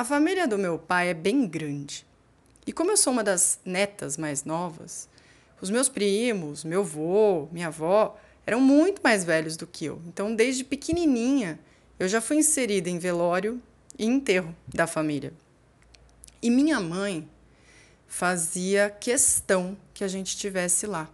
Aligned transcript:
A 0.00 0.04
família 0.04 0.48
do 0.48 0.56
meu 0.56 0.78
pai 0.78 1.10
é 1.10 1.14
bem 1.14 1.46
grande. 1.46 2.06
E 2.66 2.72
como 2.72 2.90
eu 2.90 2.96
sou 2.96 3.12
uma 3.12 3.22
das 3.22 3.60
netas 3.66 4.16
mais 4.16 4.44
novas, 4.44 5.06
os 5.60 5.68
meus 5.68 5.90
primos, 5.90 6.64
meu 6.64 6.80
avô, 6.80 7.48
minha 7.52 7.66
avó 7.66 8.18
eram 8.46 8.62
muito 8.62 9.02
mais 9.02 9.24
velhos 9.24 9.58
do 9.58 9.66
que 9.66 9.84
eu. 9.84 10.00
Então, 10.06 10.34
desde 10.34 10.64
pequenininha, 10.64 11.60
eu 11.98 12.08
já 12.08 12.22
fui 12.22 12.38
inserida 12.38 12.88
em 12.88 12.98
velório 12.98 13.60
e 13.98 14.06
enterro 14.06 14.56
da 14.66 14.86
família. 14.86 15.34
E 16.40 16.48
minha 16.48 16.80
mãe 16.80 17.28
fazia 18.06 18.88
questão 18.88 19.76
que 19.92 20.02
a 20.02 20.08
gente 20.08 20.34
tivesse 20.34 20.86
lá. 20.86 21.10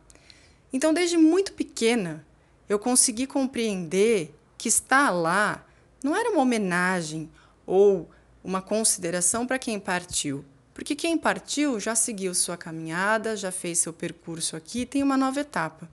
Então, 0.72 0.94
desde 0.94 1.16
muito 1.16 1.54
pequena, 1.54 2.24
eu 2.68 2.78
consegui 2.78 3.26
compreender 3.26 4.32
que 4.56 4.68
estar 4.68 5.10
lá 5.10 5.66
não 6.04 6.14
era 6.14 6.30
uma 6.30 6.42
homenagem 6.42 7.28
ou 7.66 8.08
uma 8.46 8.62
consideração 8.62 9.44
para 9.44 9.58
quem 9.58 9.80
partiu, 9.80 10.44
porque 10.72 10.94
quem 10.94 11.18
partiu 11.18 11.80
já 11.80 11.96
seguiu 11.96 12.32
sua 12.32 12.56
caminhada, 12.56 13.36
já 13.36 13.50
fez 13.50 13.80
seu 13.80 13.92
percurso 13.92 14.54
aqui, 14.54 14.86
tem 14.86 15.02
uma 15.02 15.16
nova 15.16 15.40
etapa. 15.40 15.90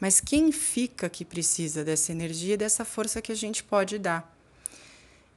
Mas 0.00 0.18
quem 0.18 0.50
fica 0.50 1.10
que 1.10 1.26
precisa 1.26 1.84
dessa 1.84 2.10
energia 2.10 2.54
e 2.54 2.56
dessa 2.56 2.86
força 2.86 3.20
que 3.20 3.30
a 3.30 3.34
gente 3.34 3.62
pode 3.62 3.98
dar? 3.98 4.34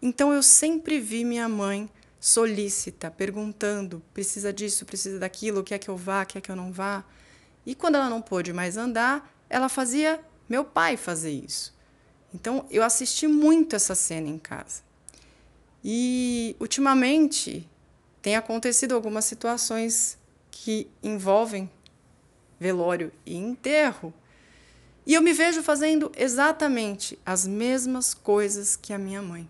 Então 0.02 0.32
eu 0.32 0.42
sempre 0.42 1.02
vi 1.02 1.26
minha 1.26 1.50
mãe 1.50 1.90
solícita, 2.18 3.12
perguntando: 3.12 4.02
precisa 4.14 4.54
disso, 4.54 4.86
precisa 4.86 5.20
daquilo, 5.20 5.66
quer 5.66 5.80
que 5.80 5.90
eu 5.90 5.98
vá, 5.98 6.24
quer 6.24 6.40
que 6.40 6.50
eu 6.50 6.56
não 6.56 6.72
vá. 6.72 7.04
E 7.66 7.76
quando 7.76 7.96
ela 7.96 8.10
não 8.10 8.22
pôde 8.22 8.54
mais 8.54 8.78
andar, 8.78 9.30
ela 9.50 9.68
fazia 9.68 10.24
meu 10.48 10.64
pai 10.64 10.96
fazer 10.96 11.32
isso. 11.32 11.76
Então 12.34 12.66
eu 12.72 12.84
assisti 12.84 13.28
muito 13.28 13.76
essa 13.76 13.96
cena 13.96 14.30
em 14.30 14.38
casa. 14.38 14.93
E 15.84 16.56
ultimamente 16.60 17.68
tem 18.22 18.36
acontecido 18.36 18.96
algumas 18.96 19.26
situações 19.26 20.18
que 20.50 20.88
envolvem 21.02 21.70
velório 22.60 23.12
e 23.26 23.36
enterro. 23.36 24.14
E 25.06 25.14
eu 25.14 25.22
me 25.22 25.34
vejo 25.34 25.62
fazendo 25.62 26.12
exatamente 26.16 27.20
as 27.26 27.46
mesmas 27.46 28.14
coisas 28.14 28.78
que 28.78 28.94
a 28.94 28.98
minha 28.98 29.22
mãe. 29.22 29.50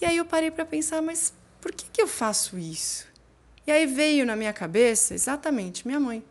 E 0.00 0.06
aí 0.06 0.16
eu 0.16 0.24
parei 0.24 0.50
para 0.50 0.64
pensar, 0.64 1.02
mas 1.02 1.34
por 1.60 1.72
que, 1.72 1.84
que 1.92 2.00
eu 2.00 2.08
faço 2.08 2.58
isso? 2.58 3.06
E 3.66 3.70
aí 3.70 3.84
veio 3.84 4.24
na 4.24 4.34
minha 4.34 4.52
cabeça 4.52 5.14
exatamente 5.14 5.86
minha 5.86 6.00
mãe, 6.00 6.24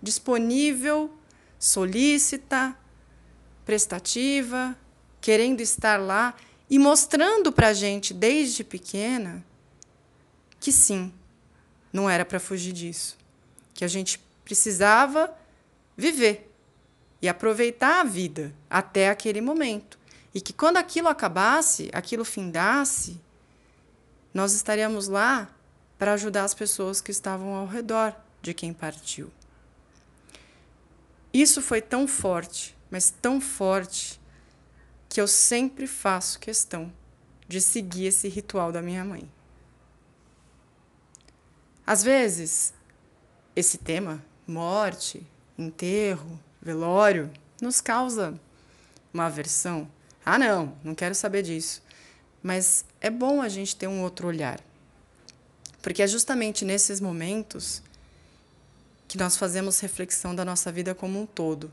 disponível, 0.00 1.10
solícita, 1.58 2.76
prestativa, 3.66 4.76
querendo 5.20 5.60
estar 5.60 5.98
lá 5.98 6.34
e 6.70 6.78
mostrando 6.78 7.50
para 7.50 7.68
a 7.68 7.72
gente 7.74 8.14
desde 8.14 8.62
pequena 8.62 9.44
que 10.60 10.70
sim, 10.70 11.12
não 11.92 12.08
era 12.08 12.24
para 12.24 12.38
fugir 12.38 12.72
disso, 12.72 13.18
que 13.74 13.84
a 13.84 13.88
gente 13.88 14.20
precisava 14.44 15.34
viver 15.96 16.48
e 17.20 17.28
aproveitar 17.28 18.00
a 18.00 18.04
vida 18.04 18.54
até 18.68 19.08
aquele 19.08 19.40
momento. 19.40 19.98
E 20.32 20.40
que 20.40 20.52
quando 20.52 20.76
aquilo 20.76 21.08
acabasse, 21.08 21.90
aquilo 21.92 22.24
findasse, 22.24 23.20
nós 24.32 24.52
estaríamos 24.52 25.08
lá 25.08 25.50
para 25.98 26.12
ajudar 26.12 26.44
as 26.44 26.54
pessoas 26.54 27.00
que 27.00 27.10
estavam 27.10 27.54
ao 27.54 27.66
redor 27.66 28.14
de 28.40 28.54
quem 28.54 28.72
partiu. 28.72 29.30
Isso 31.32 31.60
foi 31.60 31.80
tão 31.80 32.06
forte, 32.06 32.76
mas 32.90 33.10
tão 33.10 33.40
forte, 33.40 34.19
que 35.10 35.20
eu 35.20 35.26
sempre 35.26 35.88
faço 35.88 36.38
questão 36.38 36.90
de 37.48 37.60
seguir 37.60 38.06
esse 38.06 38.28
ritual 38.28 38.70
da 38.70 38.80
minha 38.80 39.04
mãe. 39.04 39.28
Às 41.84 42.04
vezes, 42.04 42.72
esse 43.56 43.76
tema, 43.76 44.24
morte, 44.46 45.26
enterro, 45.58 46.38
velório, 46.62 47.28
nos 47.60 47.80
causa 47.80 48.38
uma 49.12 49.26
aversão. 49.26 49.90
Ah, 50.24 50.38
não, 50.38 50.78
não 50.84 50.94
quero 50.94 51.16
saber 51.16 51.42
disso. 51.42 51.82
Mas 52.40 52.84
é 53.00 53.10
bom 53.10 53.42
a 53.42 53.48
gente 53.48 53.74
ter 53.74 53.88
um 53.88 54.02
outro 54.02 54.28
olhar. 54.28 54.60
Porque 55.82 56.04
é 56.04 56.06
justamente 56.06 56.64
nesses 56.64 57.00
momentos 57.00 57.82
que 59.08 59.18
nós 59.18 59.36
fazemos 59.36 59.80
reflexão 59.80 60.36
da 60.36 60.44
nossa 60.44 60.70
vida 60.70 60.94
como 60.94 61.20
um 61.20 61.26
todo. 61.26 61.72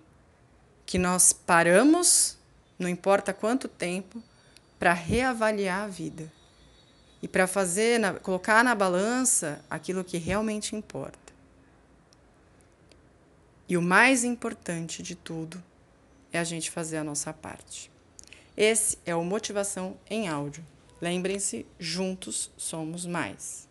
Que 0.88 0.97
nós 0.97 1.31
paramos 1.31 2.35
não 2.77 2.89
importa 2.89 3.33
quanto 3.33 3.67
tempo, 3.67 4.21
para 4.77 4.93
reavaliar 4.93 5.83
a 5.83 5.88
vida 5.88 6.31
e 7.21 7.27
para 7.27 7.47
fazer, 7.47 7.99
na, 7.99 8.13
colocar 8.13 8.63
na 8.63 8.75
balança 8.75 9.63
aquilo 9.69 10.03
que 10.03 10.17
realmente 10.17 10.75
importa. 10.75 11.33
E 13.67 13.75
o 13.75 13.81
mais 13.81 14.23
importante 14.23 15.03
de 15.03 15.15
tudo 15.15 15.61
é 16.31 16.39
a 16.39 16.43
gente 16.43 16.71
fazer 16.71 16.97
a 16.97 17.03
nossa 17.03 17.33
parte. 17.33 17.91
Esse 18.55 18.97
é 19.05 19.15
o 19.15 19.23
Motivação 19.23 19.97
em 20.09 20.27
Áudio. 20.27 20.63
Lembrem-se, 21.01 21.65
juntos 21.79 22.51
somos 22.57 23.05
mais. 23.05 23.66